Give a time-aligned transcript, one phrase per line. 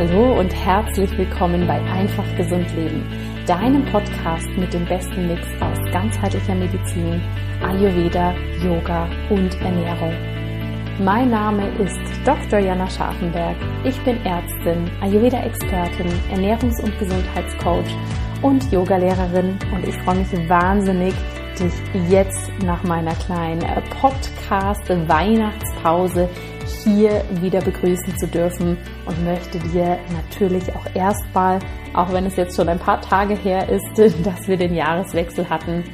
[0.00, 3.04] Hallo und herzlich willkommen bei Einfach Gesund Leben,
[3.46, 7.20] deinem Podcast mit dem besten Mix aus ganzheitlicher Medizin,
[7.62, 8.34] Ayurveda,
[8.64, 10.14] Yoga und Ernährung.
[11.04, 12.60] Mein Name ist Dr.
[12.60, 13.56] Jana Scharfenberg.
[13.84, 17.94] Ich bin Ärztin, Ayurveda-Expertin, Ernährungs- und Gesundheitscoach
[18.40, 21.12] und Yogalehrerin und ich freue mich wahnsinnig,
[21.58, 21.74] dich
[22.08, 23.66] jetzt nach meiner kleinen
[24.00, 26.30] Podcast-Weihnachtspause
[26.84, 31.58] hier wieder begrüßen zu dürfen und möchte dir natürlich auch erstmal,
[31.94, 35.84] auch wenn es jetzt schon ein paar Tage her ist, dass wir den Jahreswechsel hatten,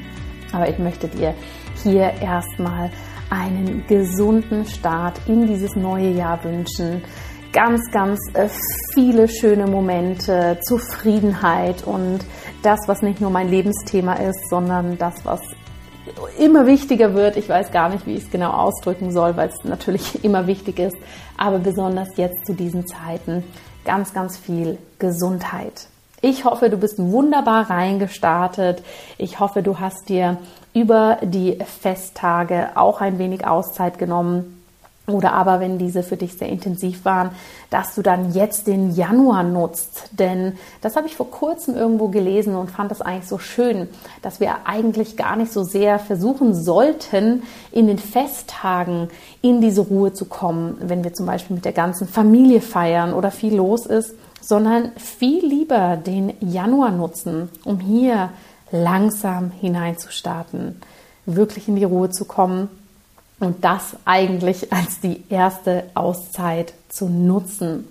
[0.52, 1.34] aber ich möchte dir
[1.82, 2.90] hier erstmal
[3.30, 7.02] einen gesunden Start in dieses neue Jahr wünschen.
[7.52, 8.48] Ganz, ganz äh,
[8.94, 12.20] viele schöne Momente, Zufriedenheit und
[12.62, 15.40] das, was nicht nur mein Lebensthema ist, sondern das, was
[16.38, 17.36] immer wichtiger wird.
[17.36, 20.78] Ich weiß gar nicht, wie ich es genau ausdrücken soll, weil es natürlich immer wichtig
[20.78, 20.96] ist,
[21.36, 23.44] aber besonders jetzt zu diesen Zeiten
[23.84, 25.88] ganz, ganz viel Gesundheit.
[26.22, 28.82] Ich hoffe, du bist wunderbar reingestartet.
[29.18, 30.38] Ich hoffe, du hast dir
[30.72, 34.55] über die Festtage auch ein wenig Auszeit genommen
[35.08, 37.30] oder aber wenn diese für dich sehr intensiv waren,
[37.70, 40.10] dass du dann jetzt den Januar nutzt.
[40.12, 43.88] Denn das habe ich vor kurzem irgendwo gelesen und fand das eigentlich so schön,
[44.22, 49.08] dass wir eigentlich gar nicht so sehr versuchen sollten, in den Festtagen
[49.42, 53.30] in diese Ruhe zu kommen, wenn wir zum Beispiel mit der ganzen Familie feiern oder
[53.30, 58.30] viel los ist, sondern viel lieber den Januar nutzen, um hier
[58.72, 60.80] langsam hineinzustarten,
[61.26, 62.68] wirklich in die Ruhe zu kommen
[63.38, 67.86] und das eigentlich als die erste Auszeit zu nutzen.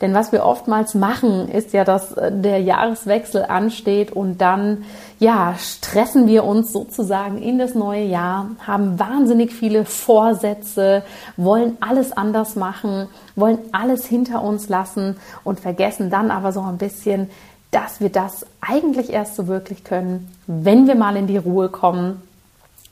[0.00, 4.84] Denn was wir oftmals machen, ist ja, dass äh, der Jahreswechsel ansteht und dann,
[5.18, 11.02] ja, stressen wir uns sozusagen in das neue Jahr, haben wahnsinnig viele Vorsätze,
[11.36, 16.78] wollen alles anders machen, wollen alles hinter uns lassen und vergessen dann aber so ein
[16.78, 17.28] bisschen,
[17.72, 22.22] dass wir das eigentlich erst so wirklich können, wenn wir mal in die Ruhe kommen,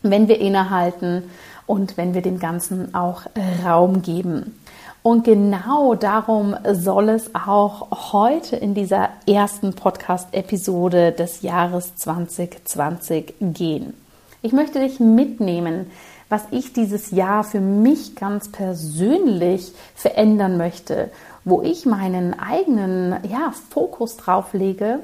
[0.02, 1.22] wenn wir innehalten
[1.66, 3.22] und wenn wir dem Ganzen auch
[3.64, 4.58] Raum geben.
[5.02, 13.94] Und genau darum soll es auch heute in dieser ersten Podcast-Episode des Jahres 2020 gehen.
[14.42, 15.92] Ich möchte dich mitnehmen,
[16.28, 21.10] was ich dieses Jahr für mich ganz persönlich verändern möchte,
[21.44, 24.98] wo ich meinen eigenen ja, Fokus drauf lege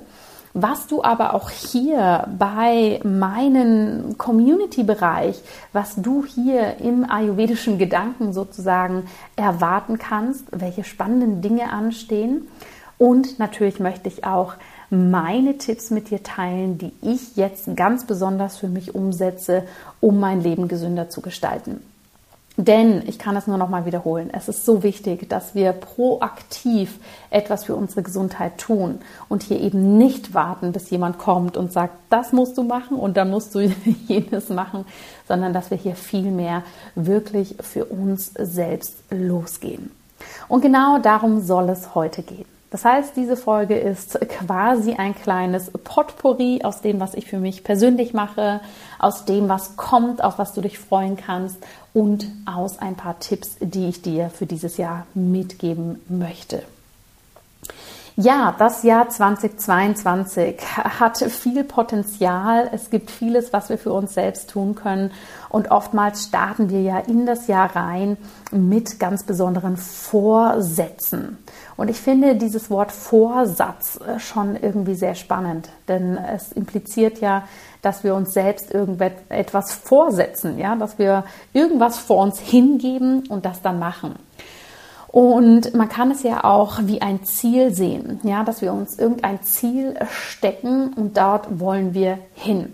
[0.55, 5.41] was du aber auch hier bei meinem Community-Bereich,
[5.73, 9.05] was du hier im ayurvedischen Gedanken sozusagen
[9.37, 12.49] erwarten kannst, welche spannenden Dinge anstehen.
[12.99, 14.55] Und natürlich möchte ich auch
[14.91, 19.65] meine Tipps mit dir teilen, die ich jetzt ganz besonders für mich umsetze,
[20.01, 21.81] um mein Leben gesünder zu gestalten.
[22.59, 24.29] Denn ich kann es nur noch mal wiederholen.
[24.31, 26.99] Es ist so wichtig, dass wir proaktiv
[27.31, 28.99] etwas für unsere Gesundheit tun
[29.31, 33.17] und hier eben nicht warten, bis jemand kommt und sagt, das musst du machen und
[33.17, 33.61] dann musst du
[34.07, 34.85] jenes machen,
[35.27, 36.63] sondern dass wir hier viel mehr
[36.95, 39.91] wirklich für uns selbst losgehen.
[40.47, 42.45] Und genau darum soll es heute gehen.
[42.73, 47.65] Das heißt, diese Folge ist quasi ein kleines Potpourri aus dem, was ich für mich
[47.65, 48.61] persönlich mache,
[48.99, 51.59] aus dem, was kommt, auf was du dich freuen kannst
[51.95, 56.63] und aus ein paar Tipps, die ich dir für dieses Jahr mitgeben möchte.
[58.17, 62.69] Ja, das Jahr 2022 hat viel Potenzial.
[62.71, 65.13] Es gibt vieles, was wir für uns selbst tun können.
[65.49, 68.19] Und oftmals starten wir ja in das Jahr rein
[68.51, 71.39] mit ganz besonderen Vorsätzen.
[71.79, 77.45] Und ich finde dieses Wort Vorsatz schon irgendwie sehr spannend, denn es impliziert ja,
[77.83, 83.61] dass wir uns selbst irgendetwas vorsetzen, ja, dass wir irgendwas vor uns hingeben und das
[83.61, 84.15] dann machen.
[85.09, 89.43] Und man kann es ja auch wie ein Ziel sehen, ja, dass wir uns irgendein
[89.43, 92.73] Ziel stecken und dort wollen wir hin.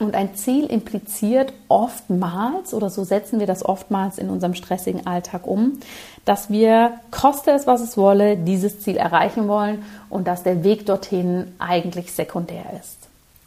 [0.00, 5.46] Und ein Ziel impliziert oftmals, oder so setzen wir das oftmals in unserem stressigen Alltag
[5.46, 5.80] um,
[6.24, 10.86] dass wir, koste es, was es wolle, dieses Ziel erreichen wollen und dass der Weg
[10.86, 12.97] dorthin eigentlich sekundär ist.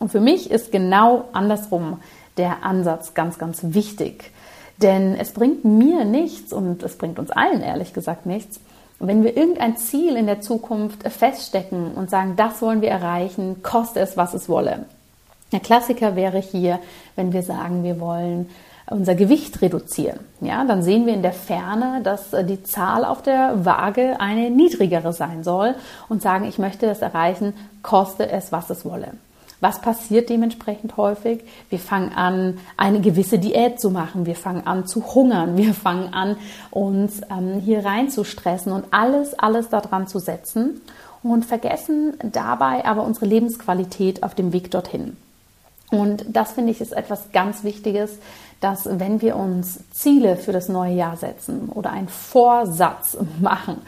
[0.01, 1.99] Und für mich ist genau andersrum
[2.37, 4.31] der Ansatz ganz, ganz wichtig.
[4.81, 8.59] Denn es bringt mir nichts und es bringt uns allen ehrlich gesagt nichts,
[8.99, 13.99] wenn wir irgendein Ziel in der Zukunft feststecken und sagen, das wollen wir erreichen, koste
[13.99, 14.85] es, was es wolle.
[15.51, 16.79] Der Klassiker wäre hier,
[17.15, 18.49] wenn wir sagen, wir wollen
[18.89, 20.19] unser Gewicht reduzieren.
[20.39, 25.13] Ja, dann sehen wir in der Ferne, dass die Zahl auf der Waage eine niedrigere
[25.13, 25.75] sein soll
[26.09, 29.13] und sagen, ich möchte das erreichen, koste es, was es wolle.
[29.61, 31.43] Was passiert dementsprechend häufig?
[31.69, 34.25] Wir fangen an, eine gewisse Diät zu machen.
[34.25, 35.55] Wir fangen an zu hungern.
[35.61, 36.35] Wir fangen an,
[36.71, 37.83] uns ähm, hier
[38.23, 40.81] stressen und alles, alles daran zu setzen
[41.23, 45.15] und vergessen dabei aber unsere Lebensqualität auf dem Weg dorthin.
[45.91, 48.17] Und das finde ich ist etwas ganz Wichtiges,
[48.61, 53.81] dass wenn wir uns Ziele für das neue Jahr setzen oder einen Vorsatz machen,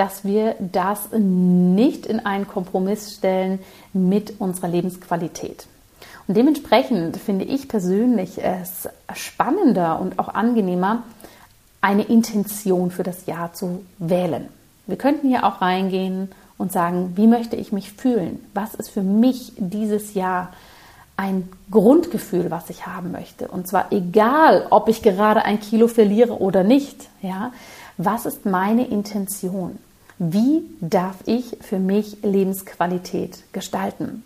[0.00, 3.58] dass wir das nicht in einen Kompromiss stellen
[3.92, 5.66] mit unserer Lebensqualität.
[6.26, 11.02] Und dementsprechend finde ich persönlich es spannender und auch angenehmer,
[11.82, 14.48] eine Intention für das Jahr zu wählen.
[14.86, 18.42] Wir könnten hier auch reingehen und sagen, wie möchte ich mich fühlen?
[18.54, 20.54] Was ist für mich dieses Jahr
[21.18, 23.48] ein Grundgefühl, was ich haben möchte?
[23.48, 27.10] Und zwar egal, ob ich gerade ein Kilo verliere oder nicht.
[27.20, 27.52] Ja,
[27.98, 29.78] was ist meine Intention?
[30.22, 34.22] Wie darf ich für mich Lebensqualität gestalten?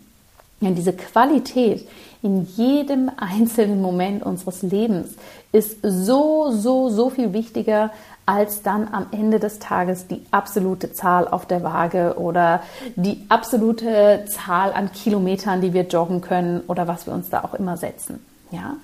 [0.59, 1.87] Ja, diese Qualität
[2.21, 5.15] in jedem einzelnen Moment unseres Lebens
[5.53, 7.91] ist so, so, so viel wichtiger
[8.25, 12.61] als dann am Ende des Tages die absolute Zahl auf der Waage oder
[12.97, 17.53] die absolute Zahl an Kilometern, die wir joggen können oder was wir uns da auch
[17.53, 18.19] immer setzen.
[18.51, 18.75] Ja?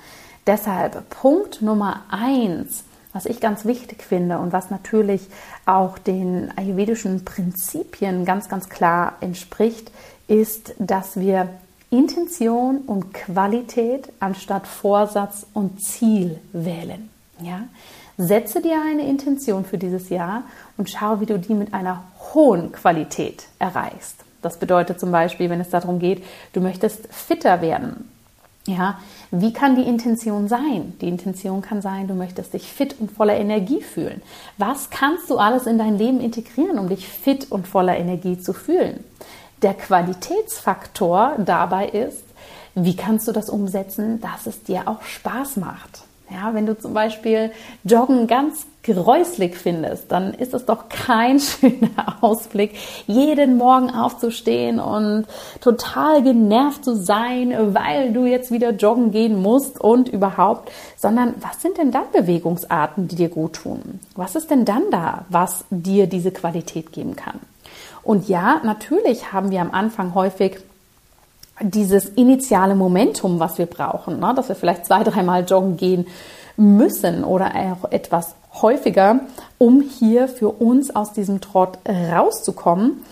[0.48, 5.22] Deshalb Punkt Nummer eins, was ich ganz wichtig finde und was natürlich
[5.66, 9.92] auch den ayurvedischen Prinzipien ganz, ganz klar entspricht,
[10.28, 11.50] ist, dass wir
[11.90, 17.10] Intention und Qualität anstatt Vorsatz und Ziel wählen.
[17.42, 17.64] Ja?
[18.18, 20.44] Setze dir eine Intention für dieses Jahr
[20.78, 22.04] und schau, wie du die mit einer
[22.34, 24.16] hohen Qualität erreichst.
[24.42, 26.24] Das bedeutet zum Beispiel, wenn es darum geht,
[26.54, 28.10] du möchtest fitter werden.
[28.68, 29.00] Ja,
[29.32, 30.94] wie kann die Intention sein?
[31.02, 34.22] Die Intention kann sein, du möchtest dich fit und voller Energie fühlen.
[34.60, 38.54] Was kannst du alles in dein Leben integrieren, um dich fit und voller Energie zu
[38.54, 39.04] fühlen?
[39.64, 42.24] Der Qualitätsfaktor dabei ist,
[42.76, 46.04] wie kannst du das umsetzen, dass es dir auch Spaß macht?
[46.34, 47.52] Ja, wenn du zum Beispiel
[47.84, 52.74] Joggen ganz gräuslig findest, dann ist es doch kein schöner Ausblick,
[53.06, 55.26] jeden Morgen aufzustehen und
[55.60, 61.62] total genervt zu sein, weil du jetzt wieder joggen gehen musst und überhaupt, sondern was
[61.62, 64.00] sind denn dann Bewegungsarten, die dir gut tun?
[64.16, 67.40] Was ist denn dann da, was dir diese Qualität geben kann?
[68.04, 70.58] Und ja, natürlich haben wir am Anfang häufig
[71.62, 74.34] dieses initiale Momentum, was wir brauchen, ne?
[74.36, 76.08] dass wir vielleicht zwei, dreimal joggen gehen
[76.58, 79.22] müssen oder auch etwas häufiger,
[79.58, 83.04] um hier für uns aus diesem Trott rauszukommen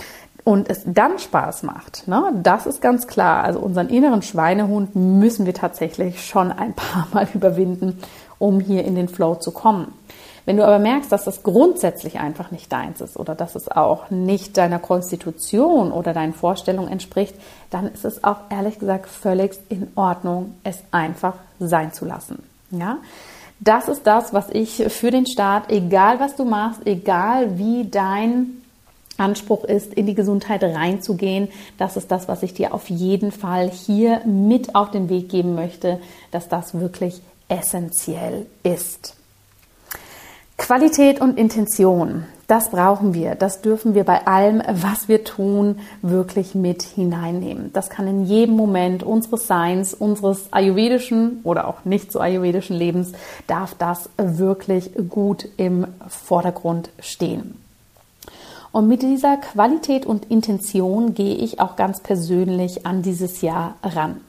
[0.43, 2.07] und es dann Spaß macht.
[2.07, 2.31] Ne?
[2.41, 3.43] Das ist ganz klar.
[3.43, 7.99] Also unseren inneren Schweinehund müssen wir tatsächlich schon ein paar Mal überwinden,
[8.39, 9.93] um hier in den Flow zu kommen.
[10.49, 14.09] Wenn du aber merkst, dass das grundsätzlich einfach nicht deins ist oder dass es auch
[14.09, 17.35] nicht deiner Konstitution oder deinen Vorstellungen entspricht,
[17.69, 22.41] dann ist es auch ehrlich gesagt völlig in Ordnung, es einfach sein zu lassen.
[22.71, 22.97] Ja?
[23.59, 28.63] Das ist das, was ich für den Start, egal was du machst, egal wie dein
[29.17, 31.49] Anspruch ist, in die Gesundheit reinzugehen.
[31.77, 35.53] Das ist das, was ich dir auf jeden Fall hier mit auf den Weg geben
[35.53, 35.99] möchte,
[36.31, 39.18] dass das wirklich essentiell ist.
[40.59, 46.53] Qualität und Intention, das brauchen wir, das dürfen wir bei allem, was wir tun, wirklich
[46.53, 47.71] mit hineinnehmen.
[47.73, 53.13] Das kann in jedem Moment unseres Seins, unseres ayurvedischen oder auch nicht so ayurvedischen Lebens,
[53.47, 57.55] darf das wirklich gut im Vordergrund stehen.
[58.71, 64.21] Und mit dieser Qualität und Intention gehe ich auch ganz persönlich an dieses Jahr ran.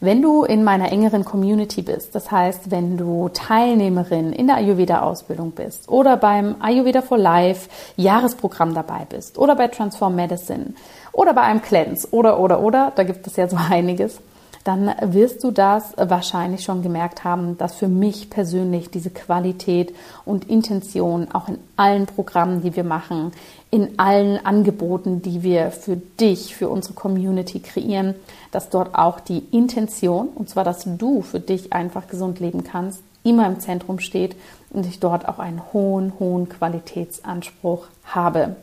[0.00, 5.52] Wenn du in meiner engeren Community bist, das heißt, wenn du Teilnehmerin in der Ayurveda-Ausbildung
[5.52, 10.74] bist oder beim Ayurveda for Life Jahresprogramm dabei bist oder bei Transform Medicine
[11.12, 14.20] oder bei einem Cleanse oder, oder, oder, da gibt es ja so einiges,
[14.66, 20.50] dann wirst du das wahrscheinlich schon gemerkt haben, dass für mich persönlich diese Qualität und
[20.50, 23.30] Intention auch in allen Programmen, die wir machen,
[23.76, 28.14] in allen Angeboten, die wir für dich, für unsere Community kreieren,
[28.50, 33.02] dass dort auch die Intention, und zwar, dass du für dich einfach gesund leben kannst,
[33.22, 34.34] immer im Zentrum steht
[34.70, 38.56] und ich dort auch einen hohen, hohen Qualitätsanspruch habe.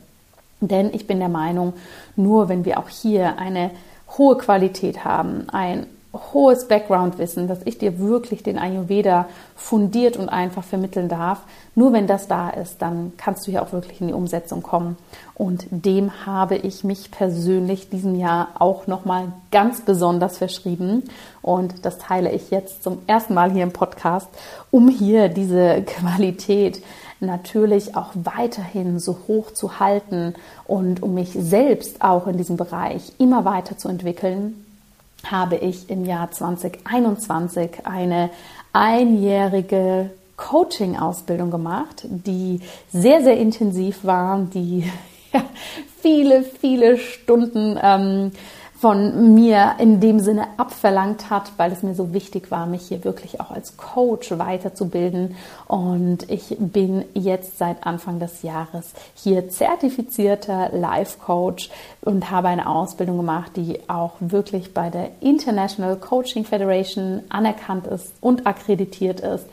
[0.62, 1.74] Denn ich bin der Meinung,
[2.16, 3.70] nur wenn wir auch hier eine
[4.18, 10.64] hohe Qualität haben, ein hohes Background-Wissen, dass ich dir wirklich den Ayurveda fundiert und einfach
[10.64, 11.42] vermitteln darf.
[11.74, 14.96] Nur wenn das da ist, dann kannst du hier auch wirklich in die Umsetzung kommen.
[15.34, 21.04] Und dem habe ich mich persönlich diesem Jahr auch nochmal ganz besonders verschrieben.
[21.42, 24.28] Und das teile ich jetzt zum ersten Mal hier im Podcast,
[24.70, 26.84] um hier diese Qualität
[27.20, 30.36] natürlich auch weiterhin so hoch zu halten
[30.68, 34.63] und um mich selbst auch in diesem Bereich immer weiter zu entwickeln
[35.30, 38.30] habe ich im Jahr 2021 eine
[38.74, 42.62] einjährige Coaching-Ausbildung gemacht, die
[42.92, 44.90] sehr, sehr intensiv war, die
[45.34, 45.44] ja,
[46.02, 48.32] viele, viele Stunden ähm,
[48.84, 53.06] von mir in dem Sinne abverlangt hat, weil es mir so wichtig war, mich hier
[53.06, 55.38] wirklich auch als Coach weiterzubilden.
[55.70, 61.70] Und ich bin jetzt seit Anfang des Jahres hier zertifizierter Life Coach
[62.02, 68.12] und habe eine Ausbildung gemacht, die auch wirklich bei der International Coaching Federation anerkannt ist
[68.20, 69.46] und akkreditiert ist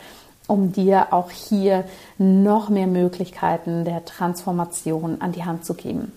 [0.47, 1.85] um dir auch hier
[2.17, 6.11] noch mehr Möglichkeiten der Transformation an die Hand zu geben.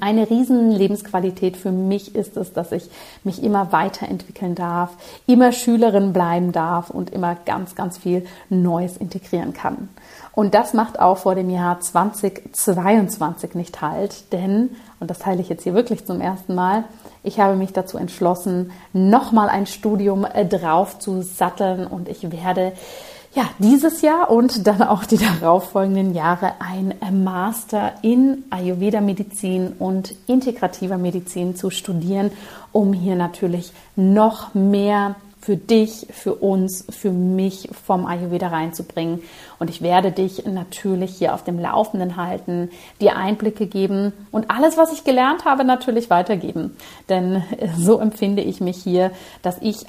[0.00, 2.90] Eine riesen Lebensqualität für mich ist es, dass ich
[3.22, 4.90] mich immer weiterentwickeln darf,
[5.26, 9.88] immer Schülerin bleiben darf und immer ganz, ganz viel Neues integrieren kann.
[10.32, 15.48] Und das macht auch vor dem Jahr 2022 nicht halt, denn, und das teile ich
[15.48, 16.84] jetzt hier wirklich zum ersten Mal,
[17.22, 22.72] ich habe mich dazu entschlossen, nochmal ein Studium äh, drauf zu satteln und ich werde
[23.36, 30.14] ja, dieses Jahr und dann auch die darauffolgenden Jahre ein Master in Ayurveda Medizin und
[30.26, 32.30] integrativer Medizin zu studieren,
[32.72, 39.22] um hier natürlich noch mehr für dich, für uns, für mich vom Ayurveda reinzubringen.
[39.58, 42.70] Und ich werde dich natürlich hier auf dem Laufenden halten,
[43.02, 46.74] dir Einblicke geben und alles, was ich gelernt habe, natürlich weitergeben.
[47.10, 47.44] Denn
[47.78, 49.12] so empfinde ich mich hier,
[49.42, 49.84] dass ich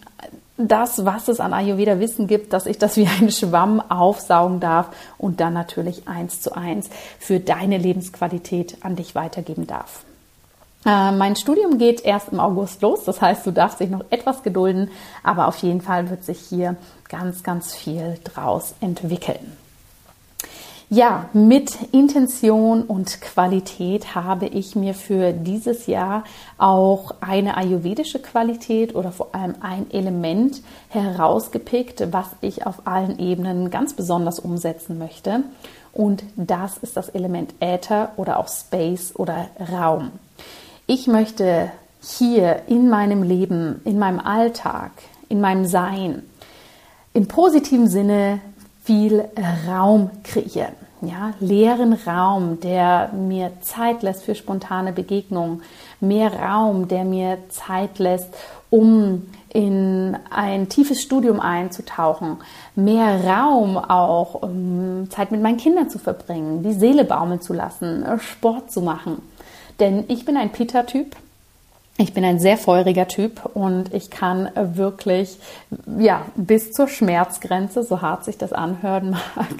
[0.57, 4.89] das, was es an Ayurveda Wissen gibt, dass ich das wie ein Schwamm aufsaugen darf
[5.17, 10.03] und dann natürlich eins zu eins für deine Lebensqualität an dich weitergeben darf.
[10.85, 14.43] Äh, mein Studium geht erst im August los, das heißt, du darfst dich noch etwas
[14.43, 14.89] gedulden,
[15.23, 16.75] aber auf jeden Fall wird sich hier
[17.09, 19.57] ganz, ganz viel draus entwickeln.
[20.89, 26.24] Ja, mit Intention und Qualität habe ich mir für dieses Jahr
[26.58, 33.70] auch eine ayurvedische Qualität oder vor allem ein Element herausgepickt, was ich auf allen Ebenen
[33.70, 35.44] ganz besonders umsetzen möchte.
[35.91, 40.12] Und das ist das Element Äther oder auch Space oder Raum.
[40.86, 41.70] Ich möchte
[42.01, 44.91] hier in meinem Leben, in meinem Alltag,
[45.27, 46.24] in meinem Sein,
[47.13, 48.39] im positiven Sinne
[48.88, 49.25] viel
[49.67, 50.75] Raum kreieren.
[51.01, 55.62] Ja, leeren Raum, der mir Zeit lässt für spontane Begegnungen,
[56.00, 58.29] mehr Raum, der mir Zeit lässt,
[58.70, 62.38] um in ein tiefes Studium einzutauchen,
[62.75, 68.06] mehr Raum auch, um Zeit mit meinen Kindern zu verbringen, die Seele baumeln zu lassen,
[68.20, 69.22] Sport zu machen.
[69.82, 71.15] Denn ich bin ein Peter-Typ,
[72.00, 75.39] ich bin ein sehr feuriger Typ und ich kann wirklich,
[75.98, 79.56] ja, bis zur Schmerzgrenze, so hart sich das anhören mag,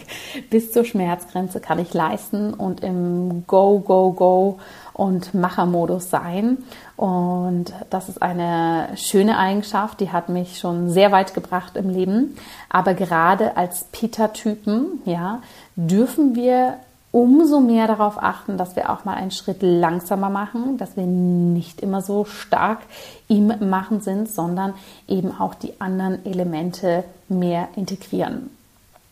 [0.52, 4.60] bis zur Schmerzgrenze kann ich leisten und im Go, Go, Go
[4.94, 6.60] und Machermodus sein.
[6.96, 12.36] Und das ist eine schöne Eigenschaft, die hat mich schon sehr weit gebracht im Leben.
[12.70, 15.42] Aber gerade als Peter-Typen, ja,
[15.76, 16.78] dürfen wir
[17.12, 21.82] umso mehr darauf achten, dass wir auch mal einen Schritt langsamer machen, dass wir nicht
[21.82, 22.80] immer so stark
[23.28, 24.74] im Machen sind, sondern
[25.08, 28.50] eben auch die anderen Elemente mehr integrieren.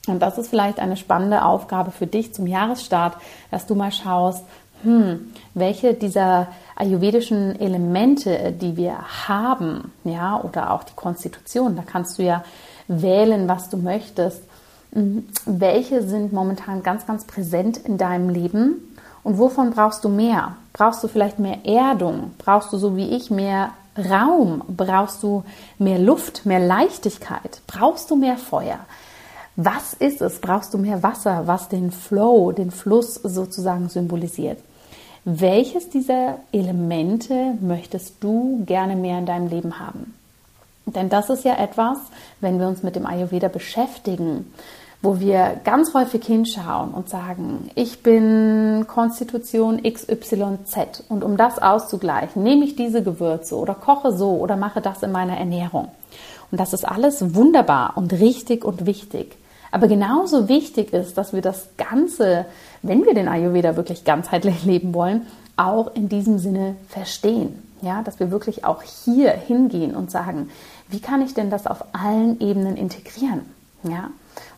[0.08, 3.18] Und das ist vielleicht eine spannende Aufgabe für dich zum Jahresstart,
[3.50, 4.44] dass du mal schaust,
[4.84, 8.98] hm, welche dieser ayurvedischen Elemente, die wir
[9.28, 12.44] haben, ja, oder auch die Konstitution, da kannst du ja
[12.88, 14.44] wählen, was du möchtest.
[15.46, 20.56] Welche sind momentan ganz, ganz präsent in deinem Leben und wovon brauchst du mehr?
[20.72, 22.32] Brauchst du vielleicht mehr Erdung?
[22.38, 24.62] Brauchst du so wie ich mehr Raum?
[24.70, 25.44] Brauchst du
[25.80, 27.62] mehr Luft, mehr Leichtigkeit?
[27.68, 28.80] Brauchst du mehr Feuer?
[29.58, 30.40] Was ist es?
[30.40, 34.60] Brauchst du mehr Wasser, was den Flow, den Fluss sozusagen symbolisiert?
[35.26, 40.14] Welches dieser Elemente möchtest du gerne mehr in deinem Leben haben?
[40.86, 41.98] Denn das ist ja etwas,
[42.42, 44.54] wenn wir uns mit dem Ayurveda beschäftigen,
[45.06, 52.42] wo wir ganz häufig hinschauen und sagen, ich bin Konstitution XYZ und um das auszugleichen,
[52.42, 55.90] nehme ich diese Gewürze oder koche so oder mache das in meiner Ernährung.
[56.50, 59.38] Und das ist alles wunderbar und richtig und wichtig.
[59.72, 62.46] Aber genauso wichtig ist, dass wir das Ganze,
[62.82, 67.62] wenn wir den Ayurveda wirklich ganzheitlich leben wollen, auch in diesem Sinne verstehen.
[67.82, 70.50] Ja, dass wir wirklich auch hier hingehen und sagen,
[70.90, 73.42] wie kann ich denn das auf allen Ebenen integrieren?
[73.84, 74.10] Ja,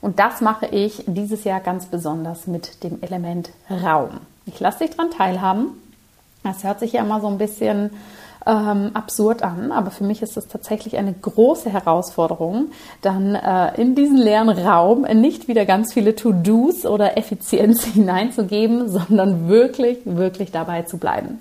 [0.01, 4.19] und das mache ich dieses Jahr ganz besonders mit dem Element Raum.
[4.45, 5.69] Ich lasse dich daran teilhaben.
[6.43, 7.91] Das hört sich ja immer so ein bisschen
[8.47, 13.93] ähm, absurd an, aber für mich ist es tatsächlich eine große Herausforderung, dann äh, in
[13.93, 20.83] diesen leeren Raum nicht wieder ganz viele To-Dos oder Effizienz hineinzugeben, sondern wirklich, wirklich dabei
[20.83, 21.39] zu bleiben.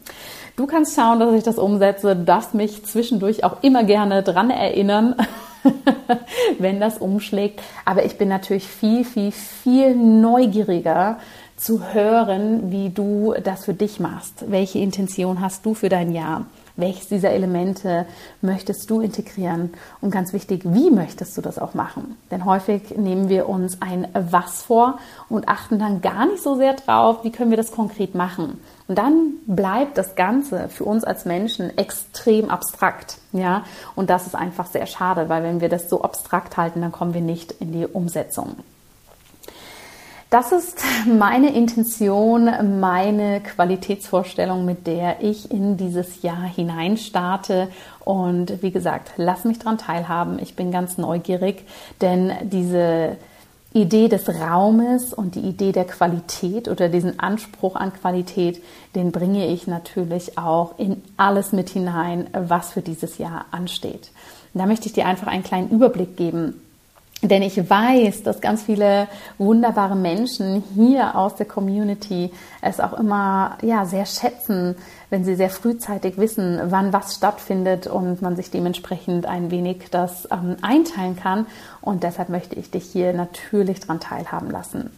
[0.57, 5.15] Du kannst schauen, dass ich das umsetze, darfst mich zwischendurch auch immer gerne dran erinnern,
[6.59, 7.61] wenn das umschlägt.
[7.85, 11.19] Aber ich bin natürlich viel, viel, viel neugieriger
[11.57, 14.51] zu hören, wie du das für dich machst.
[14.51, 16.47] Welche Intention hast du für dein Jahr?
[16.77, 18.05] Welches dieser Elemente
[18.43, 19.73] möchtest du integrieren?
[20.03, 22.17] Und ganz wichtig, wie möchtest du das auch machen?
[22.31, 24.99] Denn häufig nehmen wir uns ein Was vor
[25.31, 28.61] und achten dann gar nicht so sehr drauf, wie können wir das konkret machen.
[28.89, 33.65] Und dann bleibt das Ganze für uns als Menschen extrem abstrakt, ja.
[33.97, 37.13] Und das ist einfach sehr schade, weil wenn wir das so abstrakt halten, dann kommen
[37.13, 38.57] wir nicht in die Umsetzung.
[40.31, 47.69] Das ist meine Intention, meine Qualitätsvorstellung, mit der ich in dieses Jahr hinein starte.
[48.05, 50.41] Und wie gesagt, lass mich daran teilhaben.
[50.41, 51.65] Ich bin ganz neugierig,
[52.01, 53.17] denn diese
[53.81, 58.63] Idee des Raumes und die Idee der Qualität oder diesen Anspruch an Qualität,
[58.95, 64.11] den bringe ich natürlich auch in alles mit hinein, was für dieses Jahr ansteht.
[64.55, 66.61] Und da möchte ich dir einfach einen kleinen Überblick geben,
[67.23, 69.09] denn ich weiß, dass ganz viele
[69.39, 72.31] wunderbare Menschen hier aus der Community
[72.61, 74.77] es auch immer ja, sehr schätzen,
[75.09, 80.29] wenn sie sehr frühzeitig wissen, wann was stattfindet und man sich dementsprechend ein wenig das
[80.31, 81.47] ähm, einteilen kann.
[81.81, 84.91] Und deshalb möchte ich dich hier natürlich daran teilhaben lassen.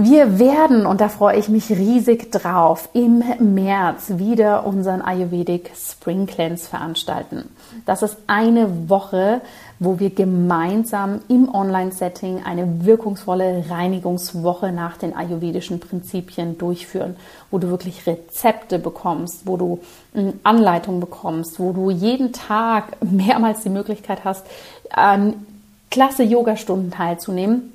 [0.00, 6.26] Wir werden, und da freue ich mich riesig drauf, im März wieder unseren Ayurvedic Spring
[6.26, 7.48] Cleanse veranstalten.
[7.84, 9.40] Das ist eine Woche,
[9.78, 17.16] wo wir gemeinsam im Online-Setting eine wirkungsvolle Reinigungswoche nach den ayurvedischen Prinzipien durchführen,
[17.50, 19.80] wo du wirklich Rezepte bekommst, wo du
[20.14, 24.44] hm, Anleitungen bekommst, wo du jeden Tag mehrmals die Möglichkeit hast,
[24.90, 25.34] an
[25.90, 27.72] klasse Yoga-Stunden teilzunehmen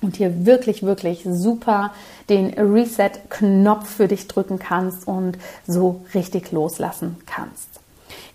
[0.00, 1.92] und hier wirklich, wirklich super
[2.28, 7.81] den Reset-Knopf für dich drücken kannst und so richtig loslassen kannst.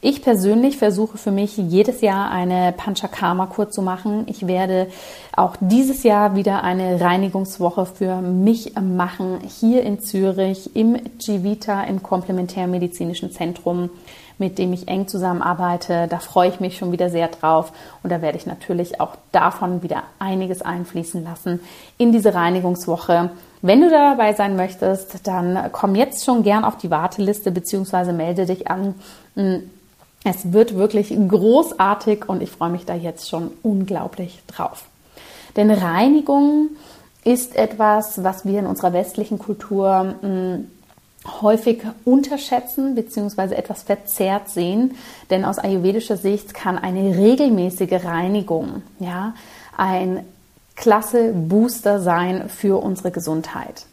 [0.10, 4.24] Ich persönlich versuche für mich jedes Jahr eine Panchakarma-Kur zu machen.
[4.28, 4.88] Ich werde
[5.36, 12.04] auch dieses Jahr wieder eine Reinigungswoche für mich machen, hier in Zürich im Givita im
[12.04, 13.90] Komplementärmedizinischen Zentrum
[14.39, 16.08] mit dem ich eng zusammenarbeite.
[16.08, 17.72] Da freue ich mich schon wieder sehr drauf
[18.04, 21.60] und da werde ich natürlich auch davon wieder einiges einfließen lassen
[21.98, 23.32] in diese Reinigungswoche.
[23.63, 28.13] Wenn du da dabei sein möchtest, dann komm jetzt schon gern auf die Warteliste bzw.
[28.13, 28.93] melde dich an.
[30.30, 34.84] Es wird wirklich großartig und ich freue mich da jetzt schon unglaublich drauf.
[35.56, 36.72] Denn Reinigung
[37.24, 40.16] ist etwas, was wir in unserer westlichen Kultur
[41.42, 43.56] häufig unterschätzen bzw.
[43.56, 44.96] etwas verzerrt sehen,
[45.30, 49.34] denn aus ayurvedischer Sicht kann eine regelmäßige Reinigung ja,
[49.78, 50.26] ein
[50.76, 53.86] klasse Booster sein für unsere Gesundheit.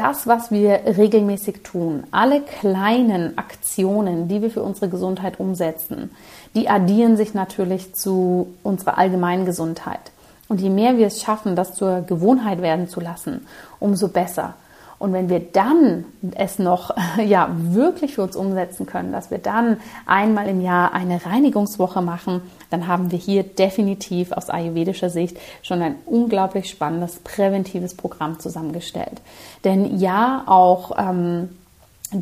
[0.00, 6.10] Das, was wir regelmäßig tun, alle kleinen Aktionen, die wir für unsere Gesundheit umsetzen,
[6.54, 10.00] die addieren sich natürlich zu unserer allgemeinen Gesundheit.
[10.48, 13.46] Und je mehr wir es schaffen, das zur Gewohnheit werden zu lassen,
[13.78, 14.54] umso besser.
[15.00, 16.04] Und wenn wir dann
[16.36, 21.24] es noch ja wirklich für uns umsetzen können, dass wir dann einmal im Jahr eine
[21.24, 27.94] Reinigungswoche machen, dann haben wir hier definitiv aus ayurvedischer Sicht schon ein unglaublich spannendes präventives
[27.94, 29.22] Programm zusammengestellt.
[29.64, 31.48] Denn ja, auch ähm,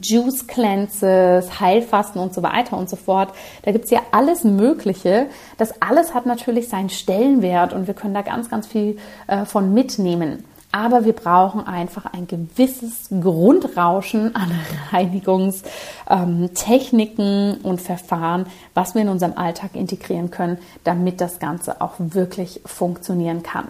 [0.00, 3.30] Juice Cleanses, Heilfasten und so weiter und so fort.
[3.62, 5.26] Da gibt's ja alles Mögliche.
[5.56, 9.74] Das alles hat natürlich seinen Stellenwert und wir können da ganz, ganz viel äh, von
[9.74, 10.44] mitnehmen.
[10.70, 14.50] Aber wir brauchen einfach ein gewisses Grundrauschen an
[14.92, 22.60] Reinigungstechniken und Verfahren, was wir in unserem Alltag integrieren können, damit das Ganze auch wirklich
[22.66, 23.68] funktionieren kann.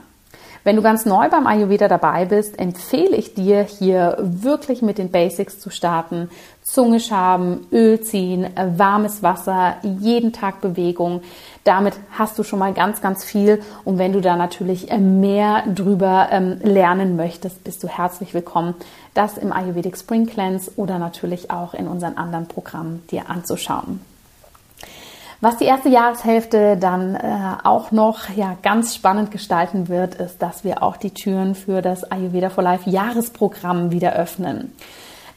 [0.65, 5.11] Wenn du ganz neu beim Ayurveda dabei bist, empfehle ich dir, hier wirklich mit den
[5.11, 6.29] Basics zu starten.
[6.63, 11.23] Zunge schaben, Öl ziehen, warmes Wasser, jeden Tag Bewegung.
[11.65, 13.63] Damit hast du schon mal ganz, ganz viel.
[13.85, 18.75] Und wenn du da natürlich mehr drüber ähm, lernen möchtest, bist du herzlich willkommen,
[19.15, 24.01] das im Ayurvedic Spring Cleanse oder natürlich auch in unseren anderen Programmen dir anzuschauen.
[25.41, 30.65] Was die erste Jahreshälfte dann äh, auch noch ja, ganz spannend gestalten wird, ist, dass
[30.65, 34.73] wir auch die Türen für das Ayurveda for Life Jahresprogramm wieder öffnen.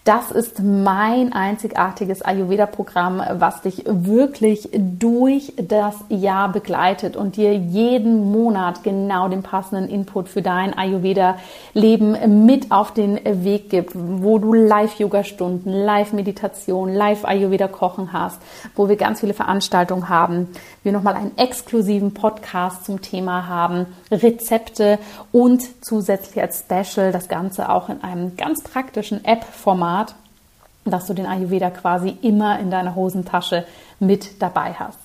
[0.04, 8.32] Das ist mein einzigartiges Ayurveda-Programm, was dich wirklich durch das Jahr begleitet und dir jeden
[8.32, 14.56] Monat genau den passenden Input für dein Ayurveda-Leben mit auf den Weg gibt, wo du
[14.56, 18.42] Live-Yoga-Stunden, Live-Meditation, Live-Ayurveda-Kochen hast,
[18.76, 20.48] wo wir ganz viele Veranstaltungen haben,
[20.82, 24.98] wir nochmal einen exklusiven Podcast zum Thema haben, Rezepte
[25.32, 29.91] und zusätzlich als Special das Ganze auch in einem ganz praktischen App-Format,
[30.86, 33.66] dass du den Ayurveda quasi immer in deiner Hosentasche
[34.00, 34.98] mit dabei hast.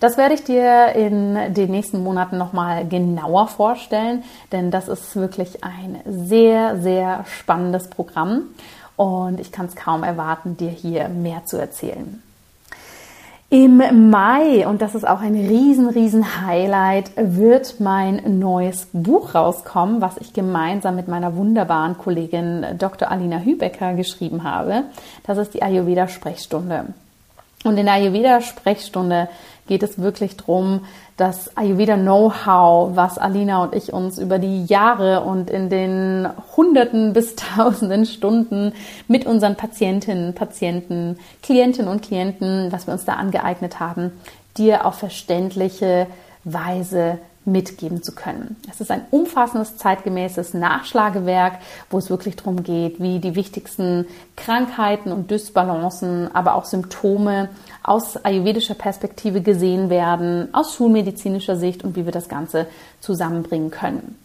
[0.00, 5.62] Das werde ich dir in den nächsten Monaten nochmal genauer vorstellen, denn das ist wirklich
[5.64, 8.42] ein sehr, sehr spannendes Programm
[8.96, 12.22] und ich kann es kaum erwarten, dir hier mehr zu erzählen.
[13.52, 20.00] Im Mai, und das ist auch ein riesen, riesen Highlight, wird mein neues Buch rauskommen,
[20.00, 23.10] was ich gemeinsam mit meiner wunderbaren Kollegin Dr.
[23.10, 24.84] Alina Hübecker geschrieben habe.
[25.24, 26.94] Das ist die Ayurveda Sprechstunde.
[27.64, 29.28] Und in der Ayurveda Sprechstunde
[29.70, 30.80] geht es wirklich darum,
[31.16, 37.12] das Ayurveda Know-how, was Alina und ich uns über die Jahre und in den Hunderten
[37.12, 38.72] bis Tausenden Stunden
[39.06, 44.10] mit unseren Patientinnen, Patienten, Klientinnen und Klienten, was wir uns da angeeignet haben,
[44.56, 46.08] dir auf verständliche
[46.42, 47.18] Weise
[47.50, 48.56] mitgeben zu können.
[48.70, 51.58] Es ist ein umfassendes, zeitgemäßes Nachschlagewerk,
[51.90, 57.48] wo es wirklich darum geht, wie die wichtigsten Krankheiten und Dysbalancen, aber auch Symptome
[57.82, 62.66] aus ayurvedischer Perspektive gesehen werden, aus schulmedizinischer Sicht und wie wir das Ganze
[63.00, 64.16] zusammenbringen können.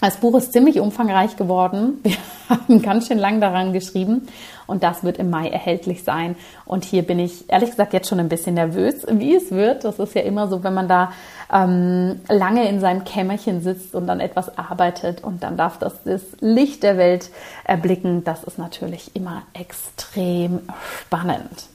[0.00, 2.00] Das Buch ist ziemlich umfangreich geworden.
[2.02, 2.16] Wir
[2.50, 4.28] haben ganz schön lang daran geschrieben
[4.66, 6.36] und das wird im Mai erhältlich sein.
[6.66, 9.84] Und hier bin ich ehrlich gesagt jetzt schon ein bisschen nervös, wie es wird.
[9.84, 11.12] Das ist ja immer so, wenn man da
[11.50, 16.22] ähm, lange in seinem Kämmerchen sitzt und dann etwas arbeitet und dann darf das das
[16.40, 17.30] Licht der Welt
[17.64, 18.22] erblicken.
[18.22, 20.60] Das ist natürlich immer extrem
[21.00, 21.68] spannend.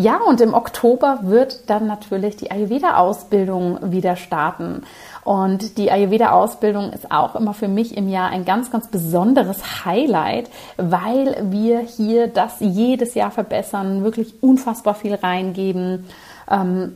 [0.00, 4.82] Ja, und im Oktober wird dann natürlich die Ayurveda-Ausbildung wieder starten.
[5.24, 10.48] Und die Ayurveda-Ausbildung ist auch immer für mich im Jahr ein ganz, ganz besonderes Highlight,
[10.78, 16.06] weil wir hier das jedes Jahr verbessern, wirklich unfassbar viel reingeben.
[16.50, 16.94] Ähm,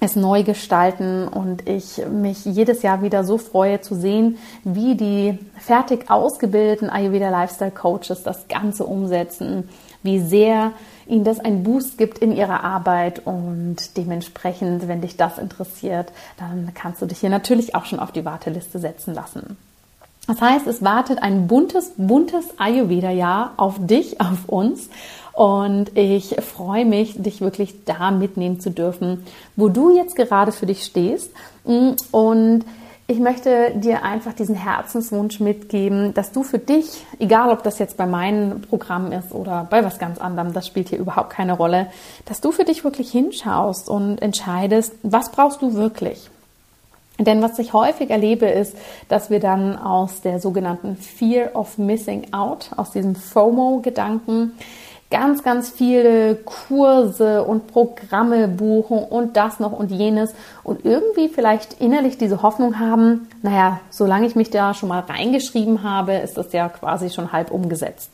[0.00, 5.38] es neu gestalten und ich mich jedes Jahr wieder so freue zu sehen, wie die
[5.58, 9.68] fertig ausgebildeten Ayurveda Lifestyle Coaches das Ganze umsetzen,
[10.02, 10.72] wie sehr
[11.10, 16.70] ihnen das einen Boost gibt in ihrer Arbeit und dementsprechend, wenn dich das interessiert, dann
[16.74, 19.56] kannst du dich hier natürlich auch schon auf die Warteliste setzen lassen.
[20.26, 24.88] Das heißt, es wartet ein buntes, buntes Ayurveda-Jahr auf dich, auf uns.
[25.32, 29.24] Und ich freue mich, dich wirklich da mitnehmen zu dürfen,
[29.56, 31.32] wo du jetzt gerade für dich stehst.
[31.64, 32.64] Und
[33.10, 37.96] ich möchte dir einfach diesen Herzenswunsch mitgeben, dass du für dich, egal ob das jetzt
[37.96, 41.88] bei meinem Programm ist oder bei was ganz anderem, das spielt hier überhaupt keine Rolle,
[42.26, 46.30] dass du für dich wirklich hinschaust und entscheidest, was brauchst du wirklich.
[47.18, 48.76] Denn was ich häufig erlebe, ist,
[49.08, 54.52] dass wir dann aus der sogenannten Fear of Missing Out, aus diesem FOMO-Gedanken,
[55.10, 61.80] ganz, ganz viele Kurse und Programme buchen und das noch und jenes und irgendwie vielleicht
[61.80, 66.52] innerlich diese Hoffnung haben, naja, solange ich mich da schon mal reingeschrieben habe, ist das
[66.52, 68.10] ja quasi schon halb umgesetzt.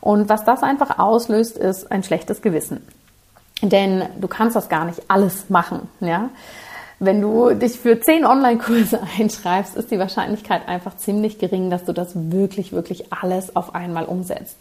[0.00, 2.86] Und was das einfach auslöst, ist ein schlechtes Gewissen.
[3.60, 6.30] Denn du kannst das gar nicht alles machen, ja.
[7.00, 11.92] Wenn du dich für zehn Online-Kurse einschreibst, ist die Wahrscheinlichkeit einfach ziemlich gering, dass du
[11.92, 14.56] das wirklich, wirklich alles auf einmal umsetzt.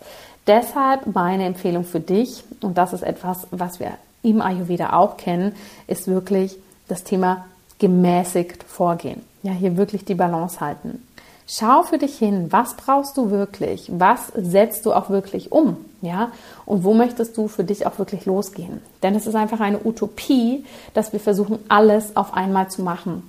[0.48, 3.92] Deshalb meine Empfehlung für dich, und das ist etwas, was wir
[4.24, 5.54] im Ayurveda auch kennen,
[5.88, 6.58] ist wirklich
[6.88, 7.46] das Thema
[7.80, 9.22] gemäßigt vorgehen.
[9.44, 11.04] Ja, hier wirklich die Balance halten.
[11.50, 13.90] Schau für dich hin, was brauchst du wirklich?
[13.94, 15.78] Was setzt du auch wirklich um?
[16.02, 16.32] Ja,
[16.66, 18.82] und wo möchtest du für dich auch wirklich losgehen?
[19.02, 23.24] Denn es ist einfach eine Utopie, dass wir versuchen, alles auf einmal zu machen.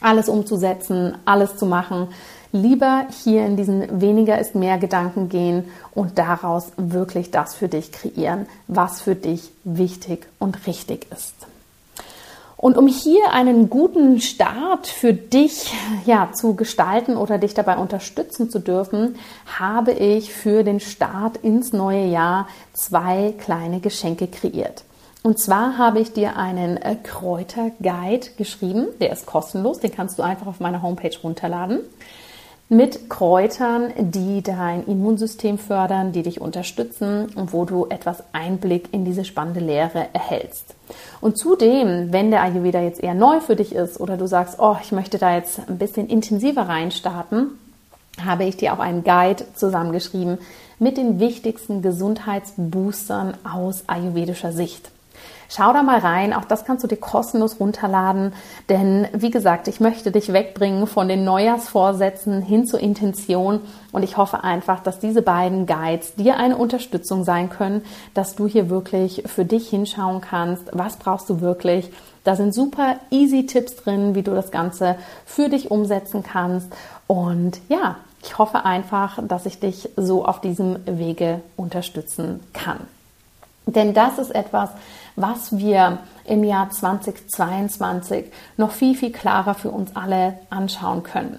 [0.00, 2.08] Alles umzusetzen, alles zu machen
[2.54, 7.90] lieber hier in diesen weniger ist mehr Gedanken gehen und daraus wirklich das für dich
[7.90, 11.34] kreieren, was für dich wichtig und richtig ist.
[12.56, 15.74] Und um hier einen guten Start für dich
[16.06, 19.16] ja, zu gestalten oder dich dabei unterstützen zu dürfen,
[19.58, 24.84] habe ich für den Start ins neue Jahr zwei kleine Geschenke kreiert.
[25.24, 30.22] Und zwar habe ich dir einen äh, Kräuterguide geschrieben, der ist kostenlos, den kannst du
[30.22, 31.80] einfach auf meiner Homepage runterladen
[32.68, 39.04] mit Kräutern, die dein Immunsystem fördern, die dich unterstützen und wo du etwas Einblick in
[39.04, 40.74] diese spannende Lehre erhältst.
[41.20, 44.76] Und zudem, wenn der Ayurveda jetzt eher neu für dich ist oder du sagst, oh,
[44.82, 47.58] ich möchte da jetzt ein bisschen intensiver reinstarten,
[48.24, 50.38] habe ich dir auch einen Guide zusammengeschrieben,
[50.78, 54.90] mit den wichtigsten Gesundheitsboostern aus ayurvedischer Sicht.
[55.56, 58.32] Schau da mal rein, auch das kannst du dir kostenlos runterladen,
[58.68, 63.60] denn wie gesagt, ich möchte dich wegbringen von den Neujahrsvorsätzen hin zur Intention.
[63.92, 67.82] Und ich hoffe einfach, dass diese beiden Guides dir eine Unterstützung sein können,
[68.14, 71.88] dass du hier wirklich für dich hinschauen kannst, was brauchst du wirklich.
[72.24, 76.72] Da sind super easy Tipps drin, wie du das Ganze für dich umsetzen kannst.
[77.06, 82.80] Und ja, ich hoffe einfach, dass ich dich so auf diesem Wege unterstützen kann.
[83.66, 84.70] Denn das ist etwas,
[85.16, 91.38] was wir im Jahr 2022 noch viel, viel klarer für uns alle anschauen können.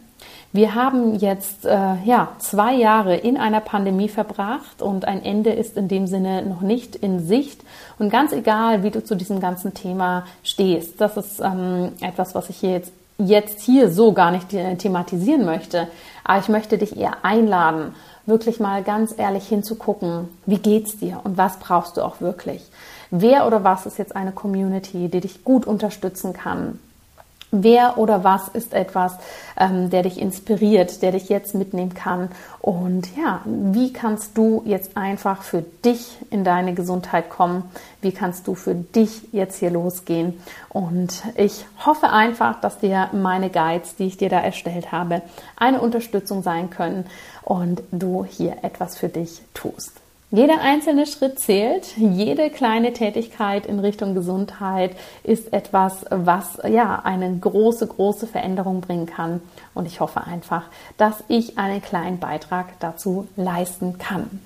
[0.54, 5.76] Wir haben jetzt äh, ja, zwei Jahre in einer Pandemie verbracht und ein Ende ist
[5.76, 7.62] in dem Sinne noch nicht in Sicht.
[8.00, 12.50] Und ganz egal, wie du zu diesem ganzen Thema stehst, das ist ähm, etwas, was
[12.50, 15.90] ich hier jetzt, jetzt hier so gar nicht äh, thematisieren möchte.
[16.24, 17.94] Aber ich möchte dich eher einladen,
[18.26, 22.64] wirklich mal ganz ehrlich hinzugucken, wie geht's dir und was brauchst du auch wirklich?
[23.12, 26.80] Wer oder was ist jetzt eine Community, die dich gut unterstützen kann?
[27.51, 29.17] Wer oder was ist etwas,
[29.58, 32.29] ähm, der dich inspiriert, der dich jetzt mitnehmen kann?
[32.60, 37.63] Und ja, wie kannst du jetzt einfach für dich in deine Gesundheit kommen?
[38.01, 40.41] Wie kannst du für dich jetzt hier losgehen?
[40.69, 45.21] Und ich hoffe einfach, dass dir meine Guides, die ich dir da erstellt habe,
[45.55, 47.05] eine Unterstützung sein können
[47.43, 50.05] und du hier etwas für dich tust.
[50.36, 51.95] Jeder einzelne Schritt zählt.
[51.95, 54.93] Jede kleine Tätigkeit in Richtung Gesundheit
[55.24, 59.41] ist etwas, was ja eine große, große Veränderung bringen kann.
[59.74, 60.63] Und ich hoffe einfach,
[60.98, 64.41] dass ich einen kleinen Beitrag dazu leisten kann.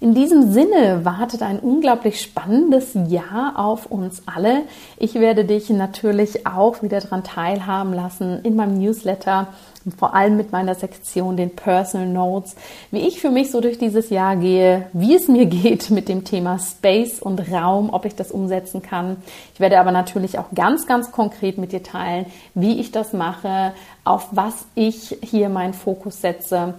[0.00, 4.62] In diesem Sinne wartet ein unglaublich spannendes Jahr auf uns alle.
[4.96, 9.48] Ich werde dich natürlich auch wieder daran teilhaben lassen in meinem Newsletter
[9.96, 12.56] vor allem mit meiner Sektion den Personal Notes,
[12.90, 16.24] wie ich für mich so durch dieses Jahr gehe, wie es mir geht mit dem
[16.24, 19.16] Thema Space und Raum, ob ich das umsetzen kann.
[19.54, 23.72] Ich werde aber natürlich auch ganz, ganz konkret mit dir teilen, wie ich das mache,
[24.04, 26.74] auf was ich hier meinen Fokus setze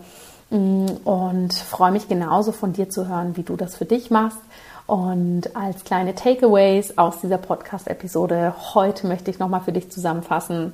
[0.50, 4.40] und freue mich genauso von dir zu hören, wie du das für dich machst.
[4.88, 10.74] Und als kleine Takeaways aus dieser Podcast-Episode heute möchte ich nochmal für dich zusammenfassen,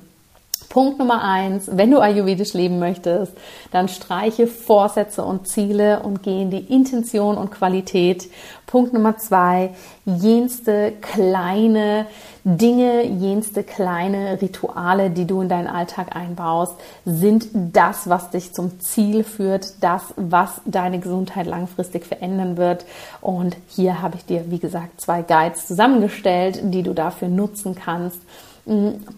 [0.68, 3.32] Punkt Nummer eins, wenn du ayurvedisch leben möchtest,
[3.72, 8.28] dann streiche Vorsätze und Ziele und geh in die Intention und Qualität.
[8.66, 9.70] Punkt Nummer zwei,
[10.04, 12.06] jenste kleine
[12.44, 16.74] Dinge, jenste kleine Rituale, die du in deinen Alltag einbaust,
[17.04, 22.84] sind das, was dich zum Ziel führt, das, was deine Gesundheit langfristig verändern wird.
[23.20, 28.20] Und hier habe ich dir, wie gesagt, zwei Guides zusammengestellt, die du dafür nutzen kannst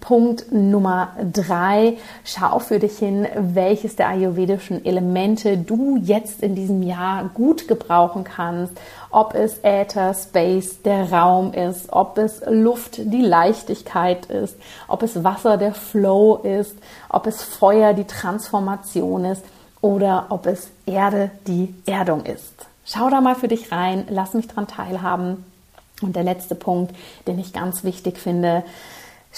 [0.00, 6.82] Punkt Nummer drei, schau für dich hin, welches der ayurvedischen Elemente du jetzt in diesem
[6.82, 8.74] Jahr gut gebrauchen kannst.
[9.10, 14.54] Ob es Äther, Space, der Raum ist, ob es Luft, die Leichtigkeit ist,
[14.86, 16.76] ob es Wasser, der Flow ist,
[17.08, 19.44] ob es Feuer, die Transformation ist
[19.80, 22.66] oder ob es Erde, die Erdung ist.
[22.84, 25.44] Schau da mal für dich rein, lass mich dran teilhaben.
[26.00, 26.94] Und der letzte Punkt,
[27.26, 28.62] den ich ganz wichtig finde,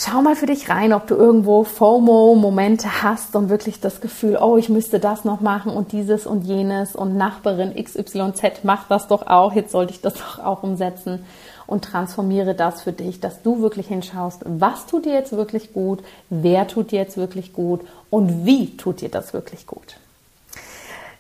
[0.02, 4.56] Schau mal für dich rein, ob du irgendwo FOMO-Momente hast und wirklich das Gefühl, oh,
[4.56, 9.26] ich müsste das noch machen und dieses und jenes und Nachbarin XYZ macht das doch
[9.26, 11.26] auch, jetzt sollte ich das doch auch umsetzen
[11.66, 16.02] und transformiere das für dich, dass du wirklich hinschaust, was tut dir jetzt wirklich gut,
[16.30, 19.99] wer tut dir jetzt wirklich gut und wie tut dir das wirklich gut.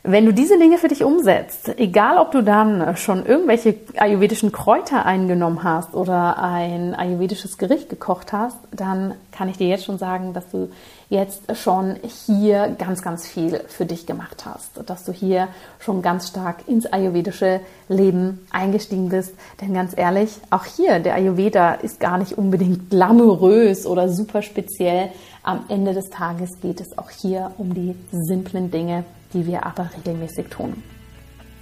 [0.02, 5.04] Wenn du diese Dinge für dich umsetzt, egal ob du dann schon irgendwelche ayurvedischen Kräuter
[5.04, 10.32] eingenommen hast oder ein ayurvedisches Gericht gekocht hast, dann kann ich dir jetzt schon sagen,
[10.32, 10.70] dass du
[11.10, 15.48] jetzt schon hier ganz, ganz viel für dich gemacht hast, dass du hier
[15.80, 17.60] schon ganz stark ins ayurvedische
[17.90, 19.34] Leben eingestiegen bist.
[19.60, 25.10] Denn ganz ehrlich, auch hier, der Ayurveda ist gar nicht unbedingt glamourös oder super speziell.
[25.42, 29.90] Am Ende des Tages geht es auch hier um die simplen Dinge, die wir aber
[29.96, 30.82] regelmäßig tun.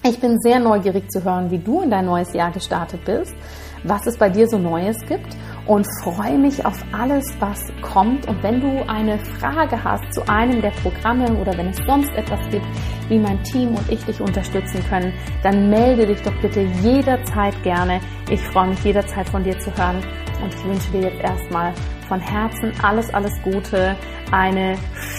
[0.04, 3.34] Ich bin sehr neugierig zu hören, wie du in dein neues Jahr gestartet bist,
[3.82, 8.26] was es bei dir so Neues gibt und freue mich auf alles, was kommt.
[8.26, 12.40] Und wenn du eine Frage hast zu einem der Programme oder wenn es sonst etwas
[12.50, 12.64] gibt,
[13.08, 18.00] wie mein Team und ich dich unterstützen können, dann melde dich doch bitte jederzeit gerne.
[18.30, 20.02] Ich freue mich jederzeit von dir zu hören
[20.42, 21.74] und ich wünsche dir jetzt erstmal
[22.08, 23.96] von Herzen alles, alles Gute,
[24.32, 24.76] eine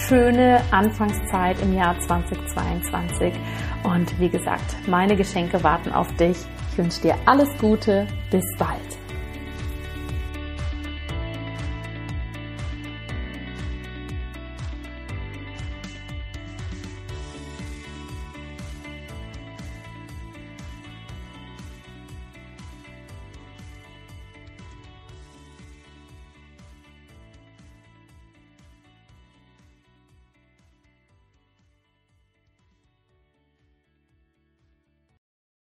[0.08, 3.32] schöne Anfangszeit im Jahr 2022
[3.84, 6.36] und wie gesagt, meine Geschenke warten auf dich.
[6.72, 8.99] Ich wünsche dir alles Gute, bis bald.